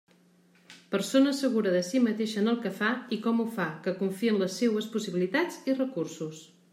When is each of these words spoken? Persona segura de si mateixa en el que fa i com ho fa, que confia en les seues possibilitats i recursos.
Persona 0.93 1.33
segura 1.39 1.73
de 1.75 1.81
si 1.89 1.99
mateixa 2.07 2.39
en 2.43 2.49
el 2.53 2.57
que 2.63 2.71
fa 2.79 2.89
i 3.17 3.21
com 3.27 3.43
ho 3.43 3.47
fa, 3.59 3.67
que 3.85 3.95
confia 4.01 4.35
en 4.37 4.41
les 4.45 4.57
seues 4.63 4.89
possibilitats 4.97 5.61
i 5.73 5.77
recursos. 5.81 6.41